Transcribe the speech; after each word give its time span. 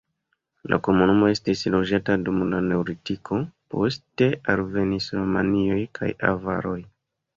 La 0.71 0.77
komunumo 0.85 1.27
estis 1.33 1.59
loĝata 1.75 2.15
dum 2.29 2.39
la 2.53 2.61
neolitiko, 2.69 3.39
poste 3.75 4.31
alvenis 4.55 5.11
romianoj 5.19 5.81
kaj 6.01 6.11
avaroj. 6.33 6.79